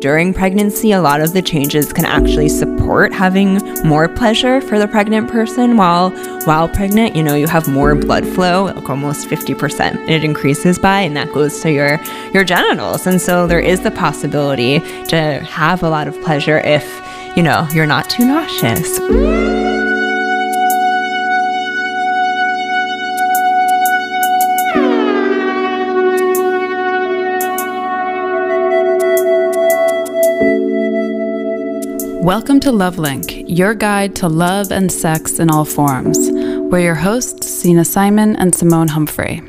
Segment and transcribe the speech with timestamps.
[0.00, 4.86] during pregnancy, a lot of the changes can actually support having more pleasure for the
[4.86, 6.10] pregnant person while
[6.44, 7.16] while pregnant.
[7.16, 9.80] You know, you have more blood flow, like almost 50%.
[9.80, 12.00] And it increases by, and that goes to your
[12.32, 13.06] your genitals.
[13.06, 14.78] And so there is the possibility
[15.08, 16.84] to have a lot of pleasure if,
[17.36, 19.67] you know, you're not too nauseous.
[32.28, 36.18] Welcome to LoveLink, your guide to love and sex in all forms.
[36.30, 39.40] We're your hosts, Sina Simon and Simone Humphrey.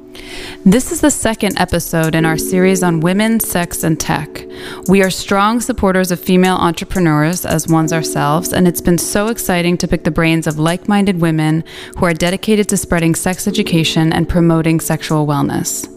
[0.63, 4.45] This is the second episode in our series on women, sex, and tech.
[4.88, 9.77] We are strong supporters of female entrepreneurs as ones ourselves, and it's been so exciting
[9.80, 11.66] to pick the brains of like minded women
[11.97, 15.94] who are dedicated to spreading sex education and promoting sexual wellness.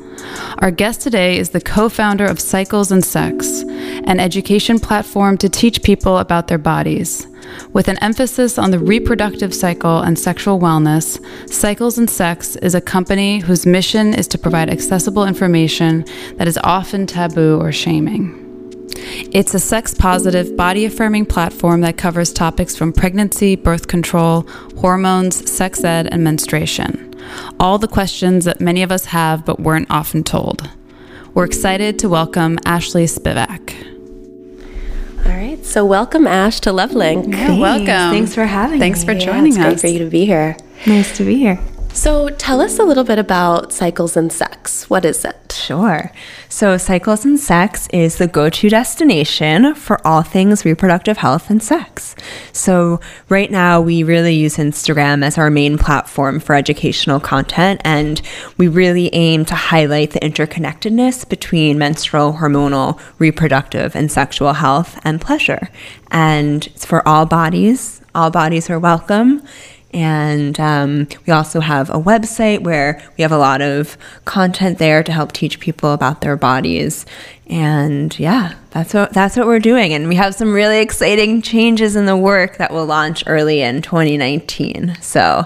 [0.58, 3.62] Our guest today is the co founder of Cycles and Sex,
[4.04, 7.26] an education platform to teach people about their bodies.
[7.72, 11.18] With an emphasis on the reproductive cycle and sexual wellness,
[11.50, 16.04] Cycles and Sex is a company whose mission is to provide accessible information
[16.36, 18.38] that is often taboo or shaming.
[19.32, 24.42] It's a sex positive, body affirming platform that covers topics from pregnancy, birth control,
[24.78, 27.11] hormones, sex ed, and menstruation
[27.60, 30.68] all the questions that many of us have but weren't often told.
[31.34, 33.88] We're excited to welcome Ashley Spivak.
[35.24, 37.32] All right, so welcome Ash to LoveLink.
[37.32, 37.86] Yeah, welcome.
[37.86, 39.06] Thanks for having Thanks me.
[39.06, 39.64] for Yeah, joining it's us.
[39.64, 40.56] great for you to be here.
[40.86, 41.58] Nice to be here.
[41.92, 44.90] So tell us a little bit about Cycles and Sex.
[44.90, 45.36] What is it?
[45.62, 46.10] Sure.
[46.48, 51.62] So, Cycles and Sex is the go to destination for all things reproductive health and
[51.62, 52.16] sex.
[52.52, 58.20] So, right now, we really use Instagram as our main platform for educational content, and
[58.58, 65.20] we really aim to highlight the interconnectedness between menstrual, hormonal, reproductive, and sexual health and
[65.20, 65.68] pleasure.
[66.10, 69.42] And it's for all bodies, all bodies are welcome.
[69.92, 75.02] And um, we also have a website where we have a lot of content there
[75.02, 77.04] to help teach people about their bodies.
[77.46, 79.92] And yeah, that's what that's what we're doing.
[79.92, 83.82] And we have some really exciting changes in the work that will launch early in
[83.82, 84.96] 2019.
[85.02, 85.44] So,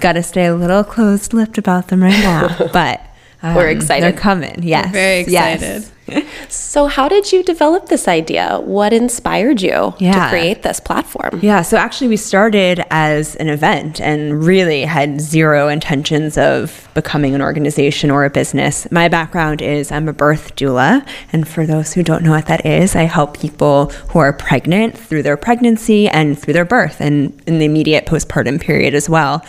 [0.00, 3.00] got to stay a little closed-lipped about them right now, but
[3.42, 4.02] um, We're excited.
[4.02, 4.62] They're coming.
[4.62, 5.92] Yes, very yes.
[6.50, 8.58] So, how did you develop this idea?
[8.62, 10.12] What inspired you Yeah.
[10.24, 11.40] to create this platform?
[11.42, 17.34] Yeah, so actually, we started as an event and really had zero intentions of becoming
[17.34, 18.90] an organization or a business.
[18.90, 21.06] My background is I'm a birth doula.
[21.32, 24.96] And for those who don't know what that is, I help people who are pregnant
[24.96, 29.44] through their pregnancy and through their birth and in the immediate postpartum period as well.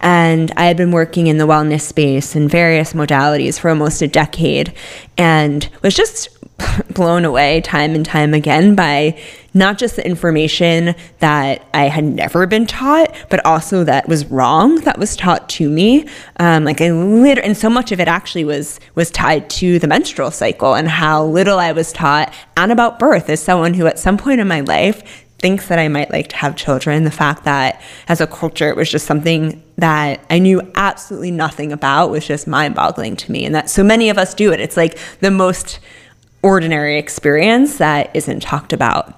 [0.00, 4.08] And I had been working in the wellness space in various modalities for almost a
[4.08, 4.72] decade
[5.18, 6.28] and was just
[6.94, 9.18] blown away time and time again by
[9.52, 14.76] not just the information that I had never been taught, but also that was wrong
[14.82, 16.06] that was taught to me.
[16.38, 19.88] Um, like I literally, and so much of it actually was was tied to the
[19.88, 23.98] menstrual cycle and how little I was taught, and about birth as someone who at
[23.98, 27.04] some point in my life thinks that I might like to have children.
[27.04, 31.72] The fact that as a culture it was just something that I knew absolutely nothing
[31.72, 33.44] about was just mind boggling to me.
[33.44, 34.60] And that so many of us do it.
[34.60, 35.80] It's like the most
[36.42, 39.16] ordinary experience that isn't talked about.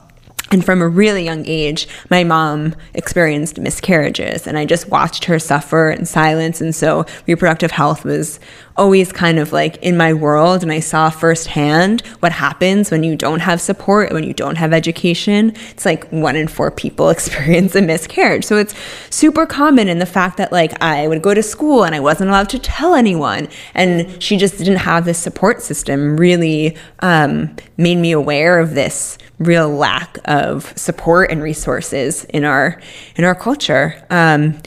[0.53, 5.38] And from a really young age, my mom experienced miscarriages, and I just watched her
[5.38, 6.61] suffer in silence.
[6.61, 8.38] And so, reproductive health was
[8.77, 10.62] always kind of like in my world.
[10.62, 14.72] And I saw firsthand what happens when you don't have support, when you don't have
[14.72, 15.55] education.
[15.71, 18.44] It's like one in four people experience a miscarriage.
[18.44, 18.75] So, it's
[19.11, 19.88] super common.
[19.88, 22.59] And the fact that, like, I would go to school and I wasn't allowed to
[22.59, 28.59] tell anyone, and she just didn't have this support system really um, made me aware
[28.59, 32.81] of this real lack of support and resources in our
[33.16, 34.05] in our culture.
[34.11, 34.61] Um,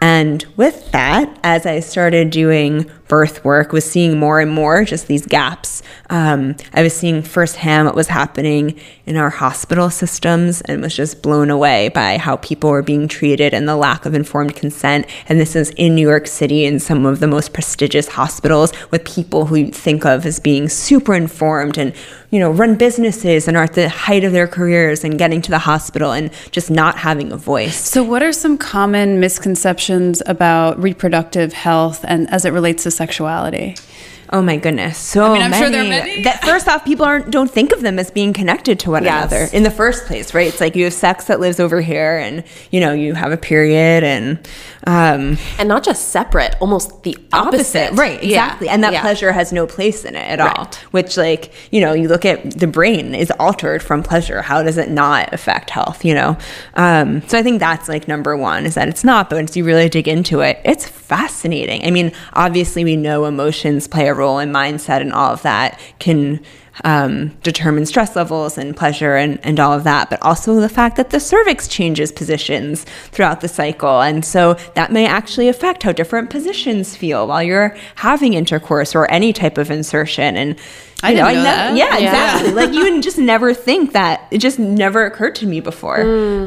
[0.00, 5.06] and with that, as I started doing birth work, was seeing more and more just
[5.06, 5.82] these gaps.
[6.08, 11.20] Um, I was seeing firsthand what was happening in our hospital systems and was just
[11.20, 15.04] blown away by how people were being treated and the lack of informed consent.
[15.28, 19.04] And this is in New York City in some of the most prestigious hospitals with
[19.04, 21.94] people who you think of as being super informed and
[22.30, 25.50] you know run businesses and are at the height of their careers and getting to
[25.50, 27.76] the hospital and just not having a voice.
[27.76, 33.74] So, what are some common misconceptions about reproductive health and as it relates to sexuality?
[34.34, 35.62] Oh my goodness, so I mean, I'm many.
[35.62, 36.22] sure there are many.
[36.22, 39.30] That first off, people aren't don't think of them as being connected to one Yes.
[39.30, 40.46] another in the first place, right?
[40.46, 43.36] It's like you have sex that lives over here, and you know you have a
[43.36, 44.38] period, and
[44.86, 47.92] um, And not just separate, almost the opposite.
[47.92, 48.22] right?
[48.24, 48.44] Yeah.
[48.46, 49.02] Exactly, and that Yeah.
[49.02, 50.70] pleasure has no place in it at all.
[50.92, 54.40] Which, like, you know, you look at the brain is altered from pleasure.
[54.40, 56.06] How does it not affect health?
[56.06, 56.36] You know,
[56.74, 59.64] um, so I think that's like number one is that it's not, but once you
[59.64, 61.84] really dig into it, it's fascinating.
[61.86, 65.78] I mean, obviously, we know emotions play a role in mindset and all of that
[65.98, 66.40] can
[66.84, 70.96] um, determine stress levels and pleasure and, and all of that, but also the fact
[70.96, 74.00] that the cervix changes positions throughout the cycle.
[74.00, 79.08] And so that may actually affect how different positions feel while you're having intercourse or
[79.10, 80.34] any type of insertion.
[80.36, 80.58] And
[81.02, 81.76] I didn't know nev- that.
[81.76, 82.08] Yeah, Yeah.
[82.08, 82.52] exactly.
[82.54, 84.26] like you would just never think that.
[84.30, 86.00] It just never occurred to me before.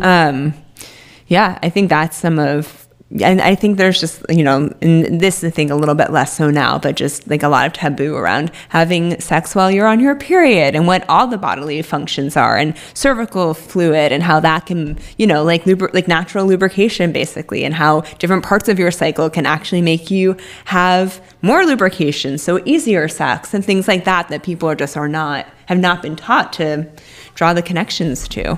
[0.04, 0.54] Um,
[1.28, 2.85] yeah, I think that's some of
[3.22, 6.36] and I think there's just, you know, and this I think a little bit less
[6.36, 10.00] so now, but just like a lot of taboo around having sex while you're on
[10.00, 14.66] your period and what all the bodily functions are and cervical fluid and how that
[14.66, 18.92] can, you know, like lubri- like natural lubrication basically and how different parts of your
[18.92, 20.36] cycle can actually make you
[20.66, 25.08] have more lubrication, so easier sex and things like that that people are just are
[25.08, 26.88] not have not been taught to
[27.36, 28.58] draw the connections to.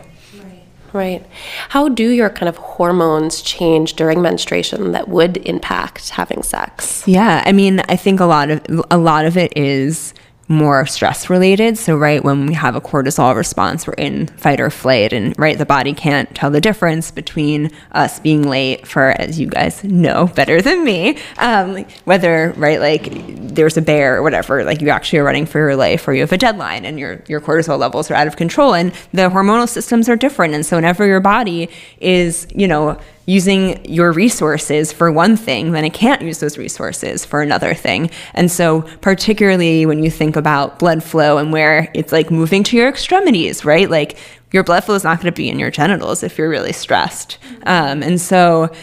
[0.93, 1.25] Right.
[1.69, 7.03] How do your kind of hormones change during menstruation that would impact having sex?
[7.07, 10.13] Yeah, I mean, I think a lot of a lot of it is
[10.47, 11.77] more stress related.
[11.77, 15.57] So right when we have a cortisol response, we're in fight or flight, and right
[15.57, 20.27] the body can't tell the difference between us being late for, as you guys know
[20.27, 25.19] better than me, um, whether right like there's a bear or whatever, like you actually
[25.19, 28.09] are running for your life, or you have a deadline, and your your cortisol levels
[28.09, 31.69] are out of control, and the hormonal systems are different, and so whenever your body
[31.99, 32.97] is, you know
[33.27, 38.09] using your resources for one thing, then it can't use those resources for another thing.
[38.33, 42.77] And so, particularly when you think about blood flow and where it's like moving to
[42.77, 43.89] your extremities, right?
[43.89, 44.17] Like
[44.53, 47.37] your blood flow is not going to be in your genitals if you're really stressed.
[47.65, 48.73] Um, and so,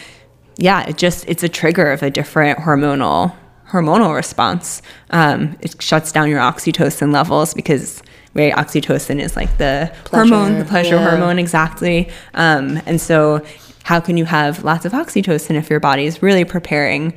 [0.57, 3.35] yeah, it just it's a trigger of a different hormonal
[3.69, 4.83] hormonal response.
[5.09, 8.03] Um, it shuts down your oxytocin levels because
[8.35, 11.09] right, oxytocin is like the hormone, the pleasure yeah.
[11.09, 12.09] hormone, exactly.
[12.35, 13.43] Um, and so,
[13.85, 17.13] how can you have lots of oxytocin if your body is really preparing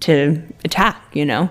[0.00, 1.02] to attack?
[1.14, 1.50] You know.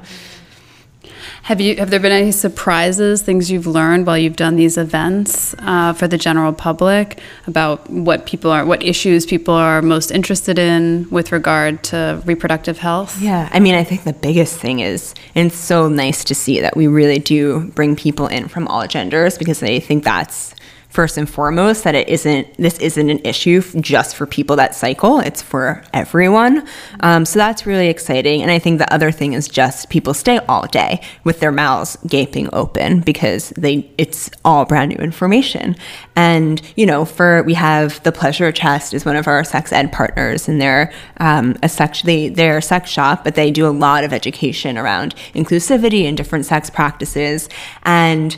[1.44, 5.56] Have you have there been any surprises, things you've learned while you've done these events
[5.58, 10.60] uh, for the general public about what people are, what issues people are most interested
[10.60, 13.20] in with regard to reproductive health?
[13.20, 16.62] Yeah, I mean, I think the biggest thing is, and it's so nice to see
[16.62, 20.54] that we really do bring people in from all genders because I think that's
[20.92, 25.20] first and foremost that it isn't this isn't an issue just for people that cycle.
[25.20, 26.68] It's for everyone.
[27.00, 28.42] Um, so that's really exciting.
[28.42, 31.98] And i think the other thing is just people stay all day with their mouths
[32.08, 35.76] gaping open because they it's all brand new information.
[36.16, 39.92] And you know for we have the pleasure chest is one of our sex ed
[39.94, 43.72] partners and they're um, a sex they, they're a sex shop but they do a
[43.72, 47.48] lot of education around inclusivity and different sex practices.
[47.84, 48.36] And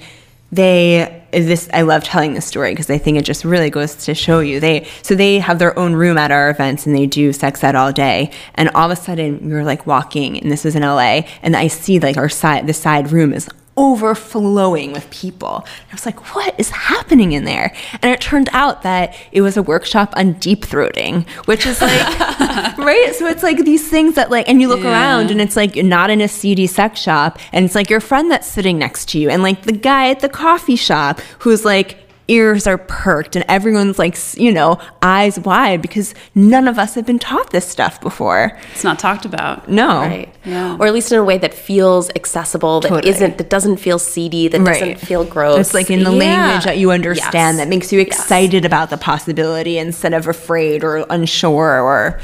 [0.56, 4.14] they this I love telling this story because I think it just really goes to
[4.14, 4.60] show you.
[4.60, 7.76] They so they have their own room at our events and they do sex ed
[7.76, 8.32] all day.
[8.56, 11.56] And all of a sudden we were like walking and this was in LA and
[11.56, 15.66] I see like our side the side room is overflowing with people.
[15.92, 17.74] I was like, what is happening in there?
[18.02, 22.18] And it turned out that it was a workshop on deep throating, which is like,
[22.78, 23.14] right?
[23.16, 24.92] So it's like these things that like, and you look Yeah.
[24.92, 28.00] around and it's like you're not in a seedy sex shop and it's like your
[28.02, 31.64] friend that's sitting next to you and like the guy at the coffee shop who's
[31.66, 36.96] like, ears are perked and everyone's like, you know, eyes wide because none of us
[36.96, 38.58] have been taught this stuff before.
[38.72, 39.70] It's not talked about.
[39.70, 40.00] No.
[40.00, 40.34] Right.
[40.46, 40.78] Yeah.
[40.80, 43.20] Or at least in a way that feels accessible, that Totally.
[43.20, 45.60] not that doesn't feel seedy, that doesn't feel gross.
[45.60, 46.18] It's like in the Yeah.
[46.20, 47.58] language that you understand Yes.
[47.58, 48.08] that makes you Yes.
[48.08, 52.20] excited about the possibility instead of afraid or unsure or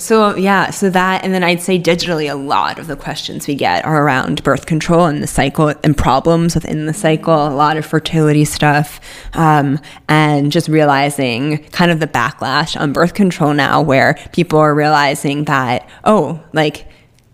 [0.00, 3.54] so yeah so that and then i'd say digitally a lot of the questions we
[3.54, 7.76] get are around birth control and the cycle and problems within the cycle a lot
[7.76, 9.00] of fertility stuff
[9.34, 9.78] um,
[10.08, 15.44] and just realizing kind of the backlash on birth control now where people are realizing
[15.44, 16.86] that oh like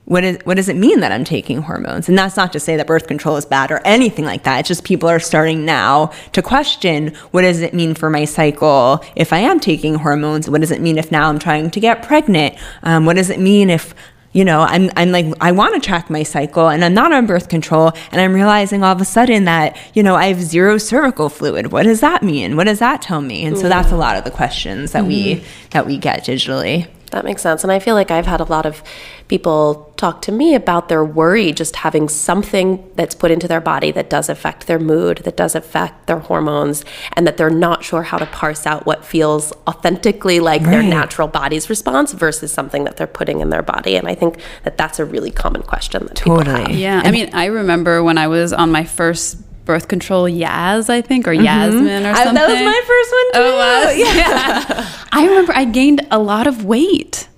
[0.07, 2.09] what is what does it mean that I'm taking hormones?
[2.09, 4.61] And that's not to say that birth control is bad or anything like that.
[4.61, 9.05] It's just people are starting now to question what does it mean for my cycle
[9.17, 10.49] if I am taking hormones?
[10.49, 12.57] What does it mean if now I'm trying to get pregnant?
[12.85, 13.95] Um, what does it mean if
[14.33, 17.27] you know I'm I'm like I want to track my cycle and I'm not on
[17.27, 20.79] birth control and I'm realizing all of a sudden that you know I have zero
[20.79, 21.73] cervical fluid.
[21.73, 22.55] What does that mean?
[22.55, 23.45] What does that tell me?
[23.45, 26.87] And so that's a lot of the questions that we that we get digitally.
[27.13, 27.63] That makes sense.
[27.63, 28.83] And I feel like I've had a lot of
[29.29, 33.91] people talk to me about their worry just having something that's put into their body
[33.93, 36.85] that does affect their mood, that does affect their hormones,
[37.15, 41.29] and that they're not sure how to parse out what feels authentically like their natural
[41.29, 43.97] body's response versus something that they're putting in their body.
[43.97, 46.71] And I think that that's a really common question that people have.
[46.71, 51.03] Yeah, I mean, I remember when I was on my first birth control, Yaz, I
[51.03, 52.35] think, or Yasmin or I- something.
[52.35, 53.49] that was my first one too.
[53.49, 53.99] Oh, was?
[54.17, 54.93] Yeah.
[55.13, 57.29] I remember I gained a lot of weight.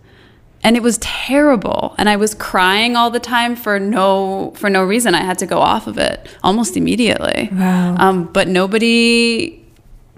[0.64, 4.82] And it was terrible, and I was crying all the time for no for no
[4.82, 5.14] reason.
[5.14, 7.48] I had to go off of it almost immediately.
[7.52, 7.94] Wow.
[7.96, 9.64] Um, but nobody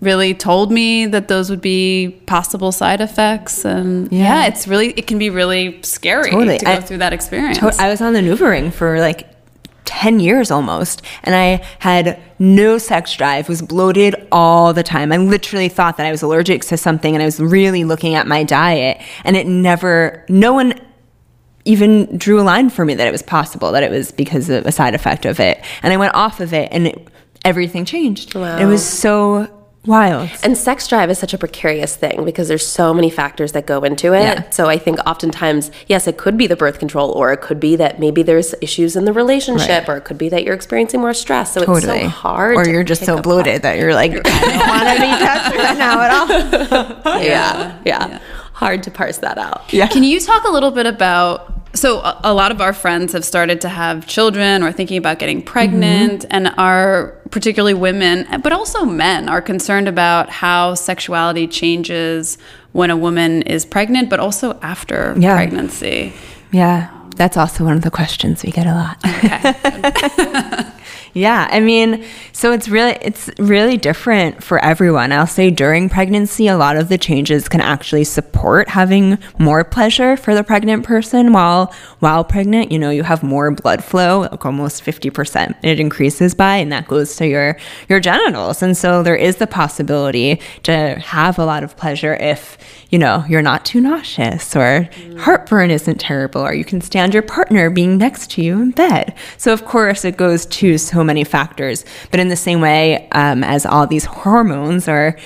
[0.00, 4.46] really told me that those would be possible side effects, and yeah, Yeah.
[4.46, 6.56] it's really it can be really scary Totally.
[6.58, 7.58] to go I- through that experience.
[7.58, 9.28] To- I was on the Ring for like
[9.90, 15.10] 10 years almost, and I had no sex drive, was bloated all the time.
[15.10, 18.28] I literally thought that I was allergic to something, and I was really looking at
[18.28, 20.80] my diet, and it never, no one
[21.64, 24.64] even drew a line for me that it was possible, that it was because of
[24.64, 25.62] a side effect of it.
[25.82, 27.08] And I went off of it, and it,
[27.44, 28.36] everything changed.
[28.62, 30.28] It was so wild.
[30.42, 33.82] And sex drive is such a precarious thing because there's so many factors that go
[33.82, 34.20] into it.
[34.22, 34.50] Yeah.
[34.50, 37.76] So I think oftentimes, yes, it could be the birth control, or it could be
[37.76, 39.88] that maybe there's issues in the relationship, Right.
[39.88, 41.54] or it could be that you're experiencing more stress.
[41.54, 41.98] So Totally.
[42.00, 42.56] it's so hard.
[42.56, 43.24] Or you're just so apart.
[43.24, 47.20] bloated that you're like, I don't want to be touched right now at all.
[47.20, 48.18] Yeah, yeah,
[48.52, 49.72] Hard to parse that out.
[49.72, 49.86] Yeah.
[49.86, 51.59] Can you talk a little bit about?
[51.72, 55.18] So, a, a lot of our friends have started to have children or thinking about
[55.20, 56.28] getting pregnant, Mm-hmm.
[56.36, 62.38] and are particularly women, but also men, are concerned about how sexuality changes
[62.72, 65.36] when a woman is pregnant, but also after Yeah.
[65.36, 66.12] pregnancy.
[66.50, 68.96] Yeah, that's also one of the questions we get a lot.
[71.12, 75.12] yeah, I mean, so it's really it's really different for everyone.
[75.12, 80.16] I'll say during pregnancy, a lot of the changes can actually support having more pleasure
[80.16, 82.70] for the pregnant person while while pregnant.
[82.70, 85.56] You know, you have more blood flow, like almost fifty percent.
[85.62, 87.56] It increases by, and that goes to your
[87.88, 88.62] your genitals.
[88.62, 92.56] And so there is the possibility to have a lot of pleasure if
[92.90, 94.88] you know you're not too nauseous or
[95.18, 99.14] heartburn isn't terrible or you can stand your partner being next to you in bed
[99.36, 101.84] so of course it goes to so many factors.
[102.10, 105.16] But in the same way um, as all these hormones are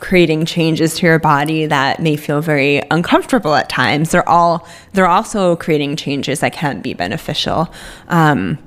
[0.00, 5.06] creating changes to your body that may feel very uncomfortable at times they're all they're
[5.06, 7.72] also creating changes that can be beneficial.
[8.08, 8.58] Um,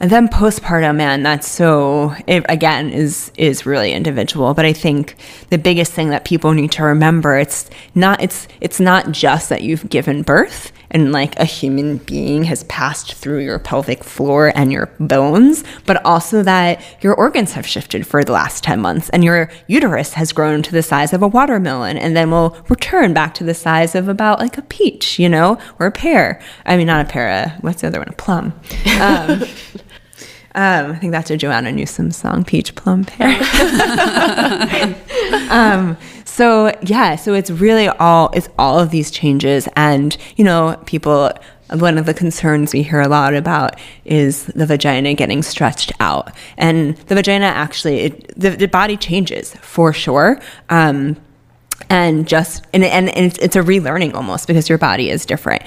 [0.00, 4.52] and then postpartum man that's so it again is is really individual.
[4.54, 5.16] But i think
[5.50, 9.62] the biggest thing that people need to remember it's not it's it's not just that
[9.62, 14.72] you've given birth and like a human being has passed through your pelvic floor and
[14.72, 19.24] your bones, but also that your organs have shifted for the last 10 months and
[19.24, 23.34] your uterus has grown to the size of a watermelon and then will return back
[23.34, 26.40] to the size of about like a peach, you know, or a pear.
[26.64, 28.08] I mean, not a pear, uh, what's the other one?
[28.08, 28.54] A plum.
[29.00, 29.42] Um,
[30.56, 33.28] um, I think that's a Joanna Newsom song, Peach Plum Pear.
[35.50, 40.80] um, so yeah, so it's really all it's all of these changes, and you know,
[40.86, 41.30] people.
[41.70, 46.30] One of the concerns we hear a lot about is the vagina getting stretched out,
[46.58, 50.38] and the vagina actually, it, the, the body changes for sure.
[50.68, 51.16] Um,
[51.88, 55.62] and just and, and, it's, it's a relearning almost because your body is different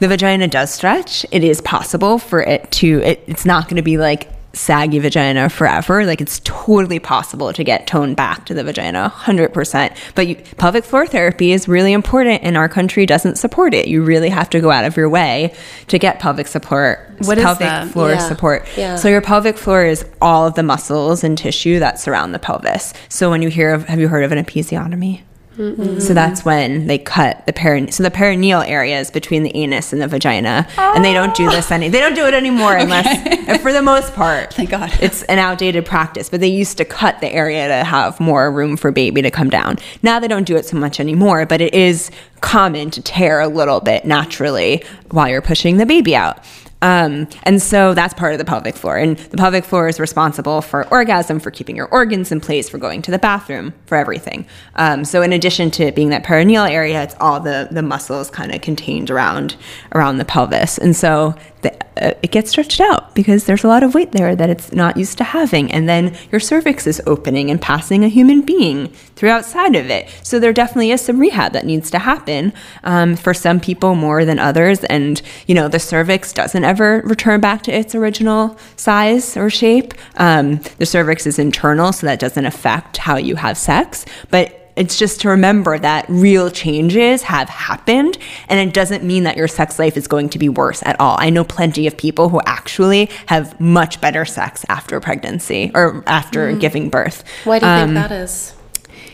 [0.00, 1.24] the vagina does stretch.
[1.30, 5.48] It is possible for it to it, it's not going to be like saggy vagina
[5.48, 6.04] forever.
[6.06, 10.84] Like it's totally possible to get toned back to the vagina 100% but you, pelvic
[10.84, 13.88] floor therapy is really important and our country doesn't support it.
[13.88, 15.52] You really have to go out of your way
[15.88, 17.88] to get pelvic support What is pelvic that?
[17.88, 18.18] floor Yeah.
[18.28, 18.68] support.
[18.76, 18.94] Yeah.
[18.94, 22.92] so your pelvic floor is all of the muscles and tissue that surround the pelvis.
[23.08, 25.22] So when you hear of have you heard of an episiotomy
[25.56, 27.92] so that's when they cut the perineal.
[27.92, 31.48] So the perineal area is between the anus and the vagina, and they don't do
[31.48, 31.74] this ah.
[31.74, 31.88] any.
[31.88, 34.92] They don't do it anymore unless, for the most part, Thank God.
[35.00, 36.28] it's an outdated practice.
[36.28, 39.48] But they used to cut the area to have more room for baby to come
[39.48, 39.78] down.
[40.02, 42.10] Now they don't do it so much anymore, but it is
[42.44, 46.44] common to tear a little bit naturally while you're pushing the baby out.
[46.82, 48.98] Um, and so that's part of the pelvic floor.
[48.98, 52.76] And the pelvic floor is responsible for orgasm, for keeping your organs in place, for
[52.76, 54.46] going to the bathroom, for everything.
[54.74, 58.54] Um, so in addition to being that perineal area, it's all the, the muscles kind
[58.54, 59.56] of contained around
[59.92, 60.76] around the pelvis.
[60.76, 64.72] And so it gets stretched out because there's a lot of weight there that it's
[64.72, 65.70] not used to having.
[65.70, 70.08] And then your cervix is opening and passing a human being through outside of it.
[70.22, 72.52] So there definitely is some rehab that needs to happen
[72.82, 74.82] um, for some people more than others.
[74.84, 79.94] And, you know, the cervix doesn't ever return back to its original size or shape.
[80.16, 84.04] Um, the cervix is internal, so that doesn't affect how you have sex.
[84.30, 89.36] But it's just to remember that real changes have happened and it doesn't mean that
[89.36, 91.16] your sex life is going to be worse at all.
[91.18, 96.52] I know plenty of people who actually have much better sex after pregnancy or after
[96.52, 96.60] mm.
[96.60, 97.24] giving birth.
[97.44, 98.54] Why do you um, think that is?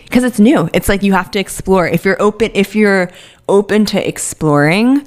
[0.04, 0.68] Because it's new.
[0.72, 1.86] It's like you have to explore.
[1.86, 3.10] If you're open, if you're
[3.48, 5.06] open to exploring,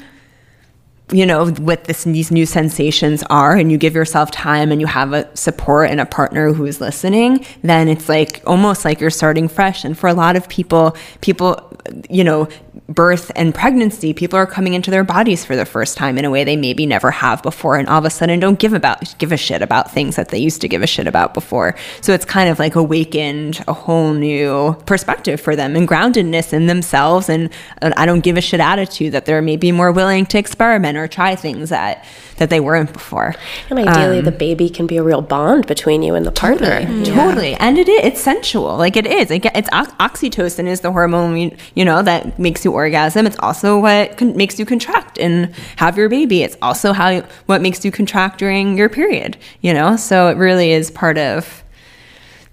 [1.11, 4.87] you know what this, these new sensations are and you give yourself time and you
[4.87, 9.47] have a support and a partner who's listening then it's like almost like you're starting
[9.47, 9.83] fresh.
[9.83, 11.77] And for a lot of people people
[12.09, 12.47] you know
[12.93, 16.29] birth and pregnancy, people are coming into their bodies for the first time in a
[16.29, 19.31] way they maybe never have before, and all of a sudden don't give about give
[19.31, 21.75] a shit about things that they used to give a shit about before.
[22.01, 26.67] So it's kind of like awakened a whole new perspective for them and groundedness in
[26.67, 27.49] themselves, and
[27.81, 31.07] an I don't give a shit attitude that they're maybe more willing to experiment or
[31.07, 32.05] try things that
[32.37, 33.35] that they weren't before.
[33.69, 36.81] And ideally, um, the baby can be a real bond between you and the partner.
[36.81, 37.15] Totally, yeah.
[37.15, 37.53] totally.
[37.55, 38.01] and it is.
[38.03, 39.31] It's sensual, like it is.
[39.31, 43.25] It, it's oxytocin is the hormone you know that makes you orgasm.
[43.25, 46.43] It's also what con- makes you contract and have your baby.
[46.43, 49.37] It's also how what makes you contract during your period.
[49.61, 51.62] You know, so it really is part of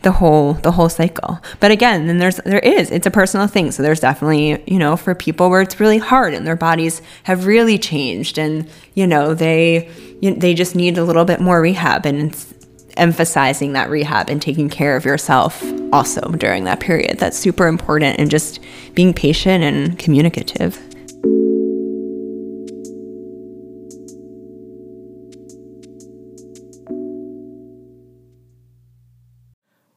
[0.02, 1.38] the whole the whole cycle.
[1.58, 3.70] But again, then there's there is it's a personal thing.
[3.70, 7.46] So there's definitely you know for people where it's really hard and their bodies have
[7.46, 9.90] really changed and you know they
[10.20, 12.34] you, they just need a little bit more rehab and
[12.96, 17.18] emphasizing that rehab and taking care of yourself also during that period.
[17.18, 18.60] That's super important and just
[18.94, 20.78] being patient and communicative.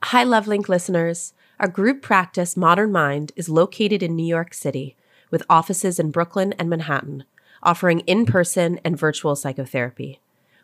[0.07, 1.33] Hi, LoveLink listeners.
[1.61, 4.97] Our group practice, Modern Mind, is located in New York City
[5.31, 7.23] with offices in Brooklyn and Manhattan,
[7.63, 10.19] offering in person and virtual psychotherapy.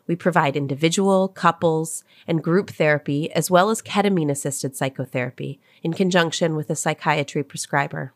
[0.06, 6.54] We provide individual, couples, and group therapy, as well as ketamine assisted psychotherapy in conjunction
[6.54, 8.12] with a psychiatry prescriber.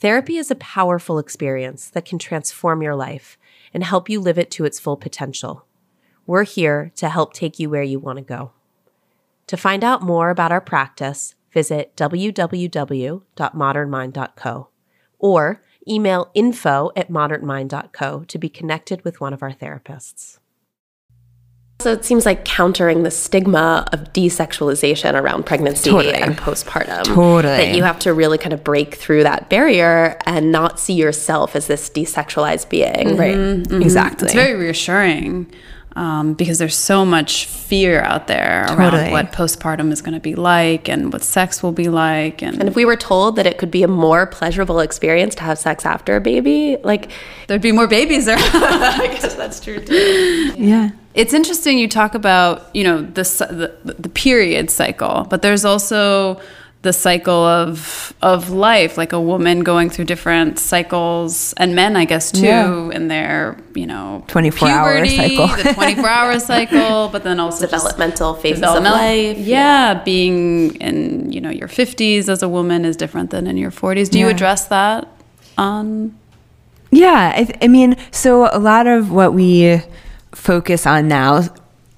[0.00, 3.38] Therapy is a powerful experience that can transform your life
[3.72, 5.64] and help you live it to its full potential.
[6.26, 8.52] We're here to help take you where you want to go.
[9.48, 14.68] To find out more about our practice, visit www.modernmind.co
[15.18, 20.38] or email info at modernmind.co to be connected with one of our therapists.
[21.80, 26.14] So it seems like countering the stigma of desexualization around pregnancy totally.
[26.14, 27.04] and postpartum.
[27.04, 27.56] Totally.
[27.56, 31.54] That you have to really kind of break through that barrier and not see yourself
[31.54, 32.92] as this desexualized being.
[32.92, 33.16] Mm-hmm.
[33.16, 33.36] Right.
[33.36, 33.82] Mm-hmm.
[33.82, 34.26] Exactly.
[34.26, 35.52] It's very reassuring
[35.96, 39.04] um, because there's so much fear out there totally.
[39.04, 42.42] around what postpartum is going to be like and what sex will be like.
[42.42, 45.42] And, and if we were told that it could be a more pleasurable experience to
[45.42, 47.10] have sex after a baby, like
[47.48, 48.36] there'd be more babies there.
[48.38, 50.52] I guess that's true too.
[50.56, 50.90] Yeah.
[51.14, 56.38] It's interesting you talk about, you know, the, the, the period cycle, but there's also
[56.86, 62.04] the cycle of of life like a woman going through different cycles and men i
[62.04, 62.90] guess too yeah.
[62.90, 68.34] in their you know 24 hour cycle the 24 hour cycle but then also developmental
[68.34, 72.84] phases developmental, of life yeah, yeah, being in you know your 50s as a woman
[72.84, 74.26] is different than in your 40s do yeah.
[74.26, 75.08] you address that
[75.58, 76.16] on
[76.92, 79.82] yeah I, I mean so a lot of what we
[80.32, 81.42] focus on now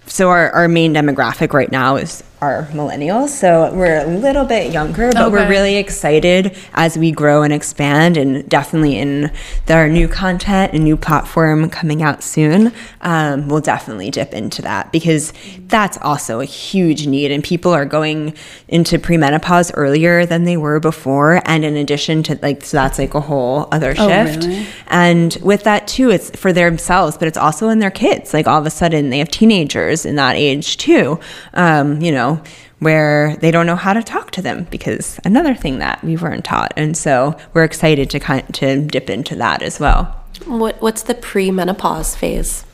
[0.06, 3.30] so our, our main demographic right now is are millennials.
[3.30, 5.32] So we're a little bit younger, but okay.
[5.32, 9.32] we're really excited as we grow and expand, and definitely in
[9.68, 12.72] our new content and new platform coming out soon.
[13.00, 15.32] Um, we'll definitely dip into that because
[15.66, 18.34] that's also a huge need, and people are going
[18.68, 21.42] into premenopause earlier than they were before.
[21.44, 24.44] And in addition to like, so that's like a whole other oh, shift.
[24.44, 24.66] Oh, really?
[24.86, 28.32] And with that too, it's for themselves, but it's also in their kids.
[28.32, 31.18] Like all of a sudden, they have teenagers in that age too.
[31.54, 32.42] Um, you know know,
[32.78, 36.44] where they don't know how to talk to them because another thing that we weren't
[36.44, 36.72] taught.
[36.76, 40.04] And so we're excited to kind to dip into that as well.
[40.46, 42.64] What what's the premenopause phase?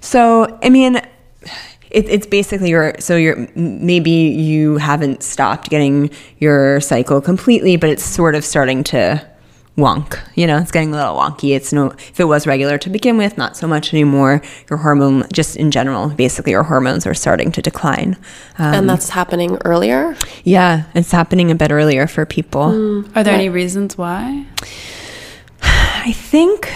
[0.00, 6.80] So, I mean, it, it's basically your so you're maybe you haven't stopped getting your
[6.80, 9.26] cycle completely, but it's sort of starting to
[9.76, 10.18] wonk.
[10.34, 11.54] You know, it's getting a little wonky.
[11.54, 14.42] It's no, if it was regular to begin with, not so much anymore.
[14.68, 18.16] Your hormone, just in general, basically your hormones are starting to decline.
[18.58, 20.16] Um, and that's happening earlier?
[20.44, 22.70] Yeah, it's happening a bit earlier for people.
[22.70, 23.16] Mm.
[23.16, 24.46] Are there any reasons why?
[25.62, 26.70] I think,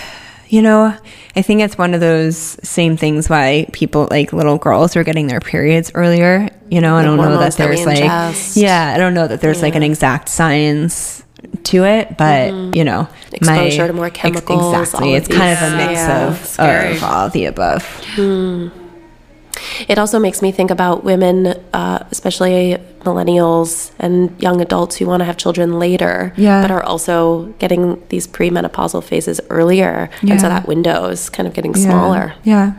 [0.48, 0.96] you know,
[1.34, 5.26] I think it's one of those same things why people like little girls are getting
[5.26, 6.48] their periods earlier.
[6.70, 7.98] You know, I don't know that there's like,
[8.54, 9.64] yeah, I don't know that there's yeah.
[9.64, 11.25] like an exact science
[11.64, 12.74] to it, but mm-hmm.
[12.74, 14.74] you know, exposure my, to more chemicals.
[14.74, 16.28] Ex- exactly, it's kind of a mix yeah.
[16.28, 17.84] of, of, all the above.
[18.14, 18.68] Hmm.
[19.88, 25.20] It also makes me think about women, uh, especially millennials and young adults who want
[25.20, 26.62] to have children later, Yeah.
[26.62, 30.10] but are also getting these premenopausal phases earlier.
[30.22, 32.34] And so that window is kind of getting smaller.
[32.44, 32.74] Yeah.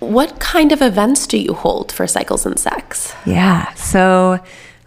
[0.00, 3.14] What kind of events do you hold for Cycles and Sex?
[3.26, 3.72] Yeah.
[3.74, 4.40] So,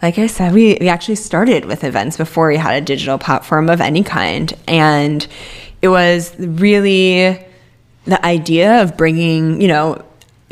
[0.04, 3.70] like I said, we, we actually started with events before we had a digital platform
[3.70, 4.54] of any kind.
[4.68, 5.26] And
[5.82, 7.40] it was really
[8.04, 10.04] the idea of bringing, you know,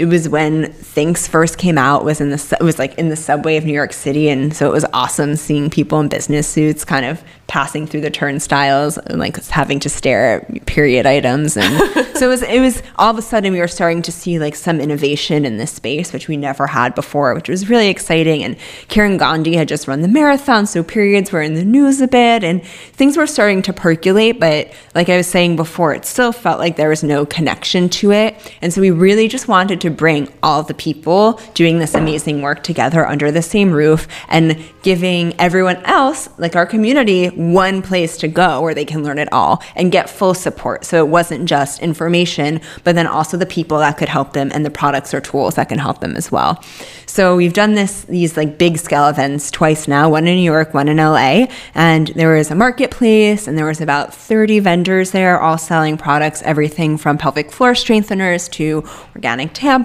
[0.01, 3.15] it was when Thinx first came out was in the it was like in the
[3.15, 6.83] subway of New York City and so it was awesome seeing people in business suits
[6.83, 11.75] kind of passing through the turnstiles and like having to stare at period items and
[12.15, 14.55] so it was it was all of a sudden we were starting to see like
[14.55, 18.57] some innovation in this space which we never had before which was really exciting and
[18.87, 22.43] Kiran Gandhi had just run the marathon so periods were in the news a bit
[22.43, 26.57] and things were starting to percolate but like I was saying before it still felt
[26.57, 30.31] like there was no connection to it and so we really just wanted to bring
[30.41, 35.77] all the people doing this amazing work together under the same roof and giving everyone
[35.85, 39.91] else like our community one place to go where they can learn it all and
[39.91, 40.85] get full support.
[40.85, 44.65] So it wasn't just information but then also the people that could help them and
[44.65, 46.63] the products or tools that can help them as well.
[47.05, 50.73] So we've done this these like big scale events twice now one in new york
[50.73, 55.39] one in la and there was a marketplace and there was about 30 vendors there
[55.39, 58.83] all selling products everything from pelvic floor strengtheners to
[59.15, 59.80] organic tampons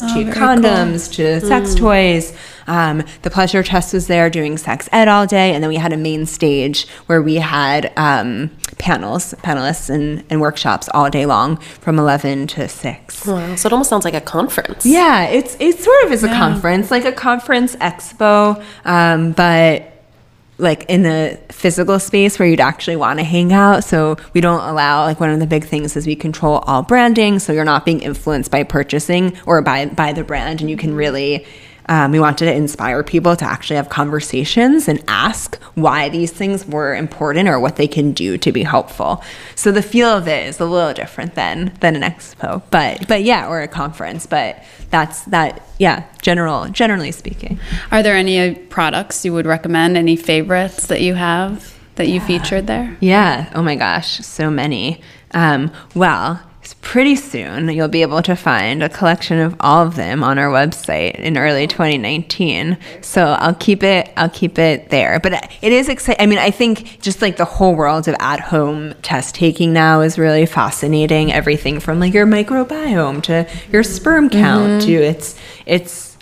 [0.00, 2.32] to very condoms to sex toys
[2.68, 5.92] um, the pleasure chest was there doing sex ed all day and then we had
[5.92, 11.56] a main stage where we had um, panels panelists and, and workshops all day long
[11.56, 13.54] from 11 to 6 Wow.
[13.56, 14.84] So it almost sounds like a conference.
[14.86, 19.95] yeah, it's it sort of is a conference, like a conference expo, um, but
[20.58, 23.84] like in the physical space where you'd actually want to hang out.
[23.84, 27.38] So we don't allow like one of the big things is we control all branding,
[27.38, 30.94] so you're not being influenced by purchasing or by by the brand, and you can
[30.94, 31.46] really.
[31.88, 36.66] Um, we wanted to inspire people to actually have conversations and ask why these things
[36.66, 39.22] were important or what they can do to be helpful.
[39.54, 43.22] So the feel of it is a little different than than an expo, but but
[43.22, 44.26] yeah, or a conference.
[44.26, 45.62] But that's that.
[45.78, 47.60] Yeah, general generally speaking.
[47.90, 49.96] Are there any uh, products you would recommend?
[49.96, 52.96] Any favorites that you have that you featured there?
[53.00, 53.50] Yeah.
[53.54, 55.00] Oh my gosh, so many.
[55.32, 56.40] Um, well,
[56.74, 60.50] pretty soon you'll be able to find a collection of all of them on our
[60.50, 62.78] website in early 2019.
[63.00, 64.10] So I'll keep it.
[64.16, 65.20] I'll keep it there.
[65.20, 66.22] But it is exciting.
[66.22, 70.18] I mean, I think just like the whole world of at-home test taking now is
[70.18, 71.32] really fascinating.
[71.32, 76.16] Everything from like your microbiome to your sperm count to it's it's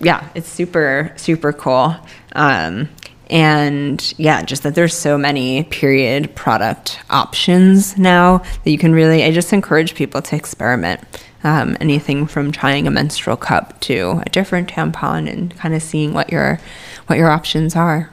[0.00, 1.96] yeah, it's super super cool.
[2.32, 2.88] Um,
[3.28, 9.24] and yeah, just that there's so many period product options now that you can really.
[9.24, 11.00] I just encourage people to experiment.
[11.44, 16.12] Um, anything from trying a menstrual cup to a different tampon and kind of seeing
[16.12, 16.58] what your
[17.06, 18.10] what your options are.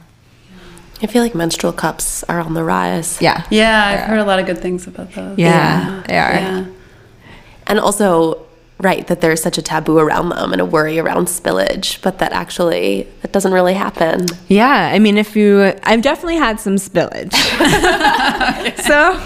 [1.01, 3.19] I feel like menstrual cups are on the rise.
[3.21, 5.37] Yeah, Yeah, I've heard a lot of good things about those.
[5.37, 6.33] Yeah, they are.
[6.33, 6.65] Yeah.
[7.65, 8.42] And also,
[8.83, 12.33] right, that there's such a taboo around them and a worry around spillage, but that
[12.33, 14.25] actually it doesn't really happen.
[14.47, 17.33] Yeah, I mean, if you, I've definitely had some spillage.
[18.83, 19.19] so,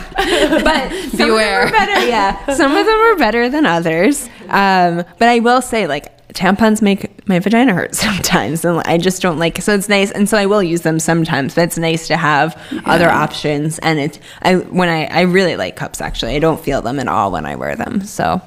[0.64, 1.70] but some Beware.
[1.70, 4.30] Better, yeah, some of them are better than others.
[4.50, 9.22] Um, but I will say, like, tampons make my vagina hurt sometimes, and I just
[9.22, 9.62] don't like.
[9.62, 11.56] So it's nice, and so I will use them sometimes.
[11.56, 13.80] But it's nice to have other options.
[13.80, 16.02] And it's I when I I really like cups.
[16.02, 18.02] Actually, I don't feel them at all when I wear them.
[18.02, 18.42] So.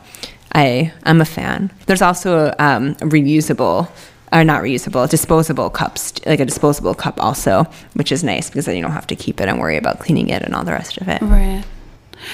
[0.52, 1.70] I I'm a fan.
[1.86, 3.88] There's also um, a reusable
[4.32, 8.76] or not reusable, disposable cups, like a disposable cup also, which is nice because then
[8.76, 10.98] you don't have to keep it and worry about cleaning it and all the rest
[10.98, 11.20] of it.
[11.20, 11.64] Right.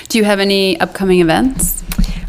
[0.09, 1.85] Do you have any upcoming events?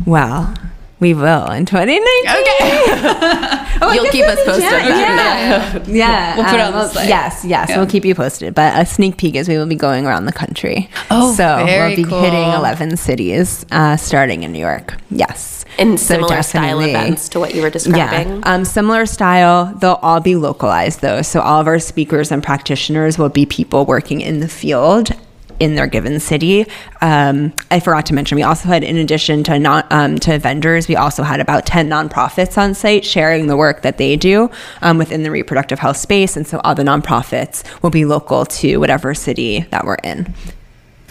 [0.05, 0.53] Well,
[0.99, 3.63] we will in 2019.
[3.79, 6.35] Oh, You'll keep us posted about Yeah, yeah.
[6.35, 7.07] We'll put it on the site.
[7.07, 7.69] Yes, yes.
[7.69, 7.77] Yeah.
[7.77, 8.55] We'll keep you posted.
[8.55, 10.89] But a sneak peek is we will be going around the country.
[11.11, 12.21] Oh, so very we'll be cool.
[12.21, 14.95] hitting 11 cities, uh, starting in New York.
[15.11, 15.63] Yes.
[15.77, 18.37] In So similar style events to what you were describing.
[18.37, 19.73] Yeah, um, similar style.
[19.75, 21.21] They'll all be localized though.
[21.21, 25.11] So all of our speakers and practitioners will be people working in the field
[25.59, 26.65] in their given city.
[27.01, 30.87] Um, I forgot to mention we also had, in addition to not um, to vendors,
[30.87, 34.97] we also had about ten nonprofits on site sharing the work that they do um,
[34.97, 39.13] within the reproductive health space, and so all the nonprofits will be local to whatever
[39.15, 40.33] city that we're in.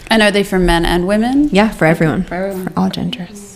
[0.09, 1.49] And are they for men and women?
[1.51, 2.67] Yeah, for everyone, For everyone.
[2.73, 3.46] for all genders.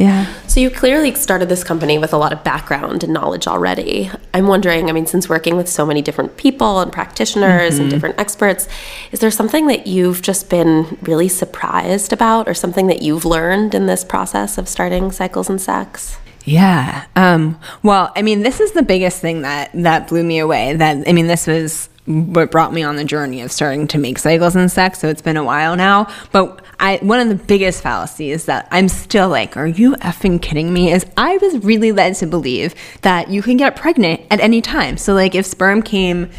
[0.00, 0.32] Yeah.
[0.46, 4.10] So you clearly started this company with a lot of background and knowledge already.
[4.32, 8.18] I'm wondering, I mean, since working with so many different people and practitioners and different
[8.18, 8.66] experts,
[9.12, 13.74] is there something that you've just been really surprised about or something that you've learned
[13.74, 16.16] in this process of starting Cycles and Sex?
[16.46, 17.04] Yeah.
[17.14, 20.76] Um, well, I mean, this is the biggest thing that that blew me away.
[20.76, 24.18] That I mean, this was what brought me on the journey of starting to make
[24.18, 24.98] cycles and sex.
[24.98, 26.08] So it's been a while now.
[26.32, 30.72] But I one of the biggest fallacies that I'm still like, are you effing kidding
[30.72, 30.92] me?
[30.92, 34.96] Is I was really led to believe that you can get pregnant at any time.
[34.96, 36.30] So like if sperm came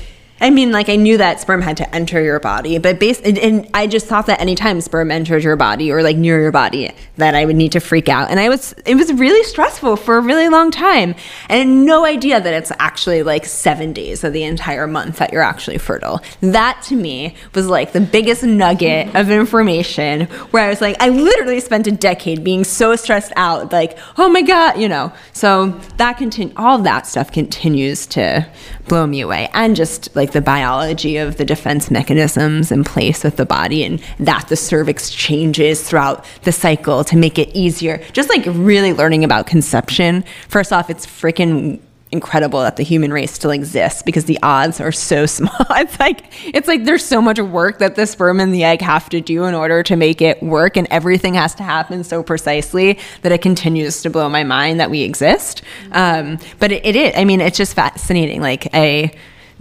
[0.41, 3.37] I mean, like I knew that sperm had to enter your body, but based and,
[3.37, 6.91] and, I just thought that anytime sperm entered your body or like near your body,
[7.17, 8.31] that I would need to freak out.
[8.31, 11.13] And I was, it was really stressful for a really long time,
[11.47, 15.43] and no idea that it's actually like seven days of the entire month that you're
[15.43, 16.21] actually fertile.
[16.41, 21.09] That to me was like the biggest nugget of information where I was like, I
[21.09, 25.13] literally spent a decade being so stressed out, like, oh my god, you know.
[25.33, 28.49] So that continue, all that stuff continues to
[28.91, 33.37] blow me away, and just like the biology of the defense mechanisms in place with
[33.37, 38.03] the body and that the cervix changes throughout the cycle to make it easier.
[38.11, 40.25] Just like really learning about conception.
[40.49, 41.79] First off, it's freaking
[42.11, 45.65] incredible that the human race still exists because the odds are so small.
[45.71, 49.09] It's like it's like there's so much work that the sperm and the egg have
[49.09, 52.99] to do in order to make it work and everything has to happen so precisely
[53.21, 55.61] that it continues to blow my mind that we exist.
[55.91, 57.13] Um, but it, it is.
[57.15, 58.41] I mean, it's just fascinating.
[58.41, 59.11] Like a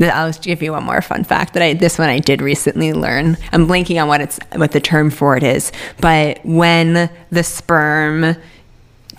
[0.08, 3.36] I'll give you one more fun fact that I this one I did recently learn.
[3.52, 8.36] I'm blanking on what it's what the term for it is, but when the sperm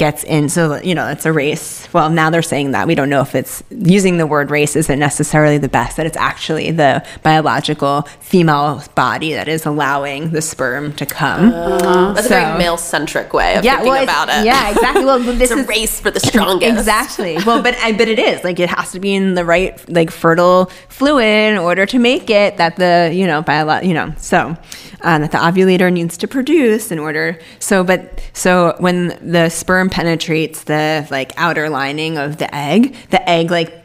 [0.01, 0.49] gets in.
[0.49, 1.87] So, you know, it's a race.
[1.93, 2.87] Well, now they're saying that.
[2.87, 6.17] We don't know if it's using the word race isn't necessarily the best, that it's
[6.17, 11.53] actually the biological female body that is allowing the sperm to come.
[11.53, 14.43] Uh, that's so, a very male centric way of yeah, thinking well, about it.
[14.43, 15.05] Yeah, exactly.
[15.05, 16.79] Well, this it's is a race for the strongest.
[16.79, 17.37] exactly.
[17.45, 20.71] Well, but but it is like it has to be in the right like fertile
[20.89, 24.57] fluid in order to make it that the, you know, bio, you know, so
[25.01, 27.39] uh, that the ovulator needs to produce in order.
[27.59, 33.27] So, but so when the sperm penetrates the like outer lining of the egg, the
[33.29, 33.80] egg like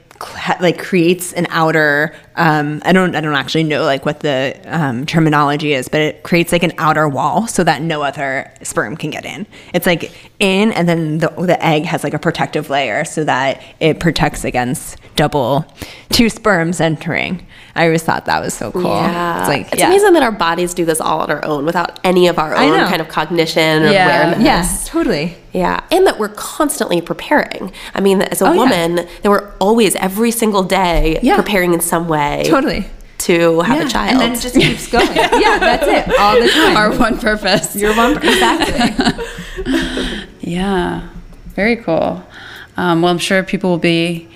[0.61, 5.07] like creates an outer um, I don't I don't actually know like what the um,
[5.07, 9.11] terminology is, but it creates like an outer wall so that no other sperm can
[9.11, 9.47] get in.
[9.73, 13.63] It's like in, and then the the egg has like a protective layer so that
[13.81, 15.65] it protects against double
[16.11, 17.47] two sperms entering.
[17.75, 18.85] I always thought that was so cool.
[18.85, 19.41] Yeah.
[19.41, 19.89] It's like it's yeah.
[19.89, 22.87] amazing that our bodies do this all on our own without any of our own
[22.87, 24.29] kind of cognition or yeah.
[24.29, 24.45] awareness.
[24.45, 25.37] Yeah, totally.
[25.57, 27.73] Yeah, and that we're constantly preparing.
[27.95, 29.09] I mean, as a oh, woman, yeah.
[29.23, 31.37] that we're always every single day yeah.
[31.37, 32.45] preparing in some way.
[32.47, 32.85] Totally
[33.19, 34.11] to have yeah, a child.
[34.11, 35.07] And then it just keeps going.
[35.17, 36.19] yeah, that's it.
[36.19, 36.77] All the time.
[36.77, 37.75] Our one purpose.
[37.75, 39.25] Your one exactly.
[40.41, 41.09] yeah.
[41.55, 42.23] Very cool.
[42.77, 44.29] Um, well, I'm sure people will be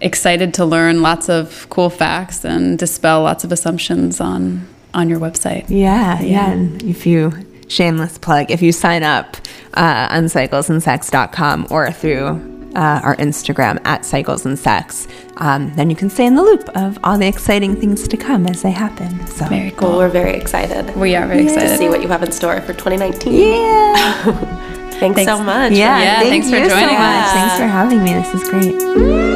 [0.00, 5.18] excited to learn lots of cool facts and dispel lots of assumptions on on your
[5.20, 5.66] website.
[5.68, 6.26] Yeah, yeah.
[6.26, 6.50] yeah.
[6.50, 7.32] And if you
[7.68, 9.36] shameless plug, if you sign up
[9.76, 15.06] uh, on cyclesandsex.com or through uh, our Instagram at Cycles and Sex,
[15.36, 18.46] um, then you can stay in the loop of all the exciting things to come
[18.46, 19.26] as they happen.
[19.26, 19.90] So very cool.
[19.90, 20.94] Well, we're very excited.
[20.96, 21.50] We are very yeah.
[21.50, 23.32] excited to see what you have in store for 2019.
[23.32, 24.22] Yeah.
[24.22, 25.72] thanks, thanks, so much.
[25.72, 27.32] Yeah, yeah thank thanks for joining so us.
[27.32, 28.14] Thanks for having me.
[28.14, 29.33] This is great.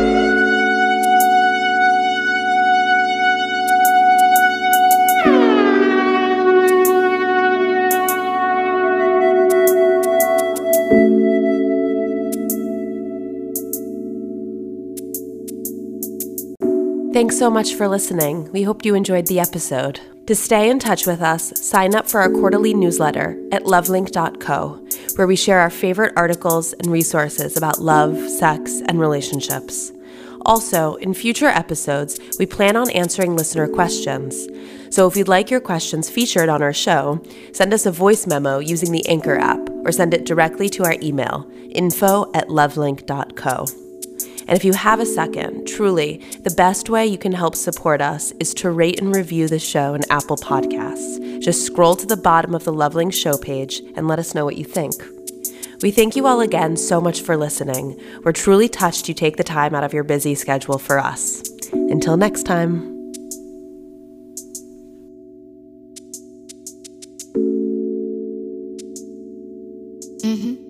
[17.18, 18.48] Thanks so much for listening.
[18.52, 20.00] We hope you enjoyed the episode.
[20.28, 25.26] To stay in touch with us, sign up for our quarterly newsletter at lovelink.co, where
[25.26, 29.90] we share our favorite articles and resources about love, sex, and relationships.
[30.46, 34.46] Also, in future episodes, we plan on answering listener questions.
[34.94, 37.20] So if you'd like your questions featured on our show,
[37.52, 40.94] send us a voice memo using the Anchor app or send it directly to our
[41.02, 43.87] email, info at lovelink.co.
[44.48, 48.32] And if you have a second, truly, the best way you can help support us
[48.40, 51.42] is to rate and review the show in Apple Podcasts.
[51.42, 54.56] Just scroll to the bottom of the Lovelink show page and let us know what
[54.56, 54.94] you think.
[55.82, 58.00] We thank you all again so much for listening.
[58.24, 61.42] We're truly touched you take the time out of your busy schedule for us.
[61.72, 62.94] Until next time.
[70.24, 70.67] Mm-hmm.